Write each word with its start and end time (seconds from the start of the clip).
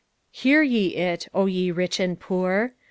Hear 0.31 0.63
ye 0.63 0.95
It, 0.95 1.27
0 1.31 1.45
yo 1.45 1.73
rich 1.75 1.99
and 1.99 2.19
poor. 2.19 2.73